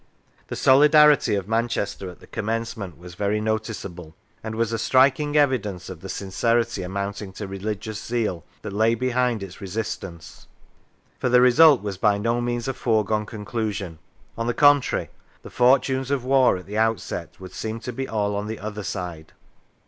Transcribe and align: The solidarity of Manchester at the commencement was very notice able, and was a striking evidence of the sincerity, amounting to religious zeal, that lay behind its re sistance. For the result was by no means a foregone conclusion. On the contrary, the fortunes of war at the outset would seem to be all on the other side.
The 0.47 0.55
solidarity 0.55 1.35
of 1.35 1.47
Manchester 1.47 2.09
at 2.09 2.21
the 2.21 2.25
commencement 2.25 2.97
was 2.97 3.13
very 3.13 3.39
notice 3.39 3.85
able, 3.85 4.15
and 4.43 4.55
was 4.55 4.73
a 4.73 4.79
striking 4.79 5.37
evidence 5.37 5.91
of 5.91 6.01
the 6.01 6.09
sincerity, 6.09 6.81
amounting 6.81 7.31
to 7.33 7.45
religious 7.45 8.03
zeal, 8.03 8.43
that 8.63 8.73
lay 8.73 8.95
behind 8.95 9.43
its 9.43 9.61
re 9.61 9.67
sistance. 9.67 10.47
For 11.19 11.29
the 11.29 11.39
result 11.39 11.83
was 11.83 11.99
by 11.99 12.17
no 12.17 12.41
means 12.41 12.67
a 12.67 12.73
foregone 12.73 13.27
conclusion. 13.27 13.99
On 14.39 14.47
the 14.47 14.55
contrary, 14.55 15.11
the 15.43 15.51
fortunes 15.51 16.09
of 16.09 16.25
war 16.25 16.57
at 16.57 16.65
the 16.65 16.79
outset 16.79 17.39
would 17.39 17.53
seem 17.53 17.79
to 17.81 17.93
be 17.93 18.07
all 18.07 18.35
on 18.35 18.47
the 18.47 18.57
other 18.57 18.81
side. 18.81 19.33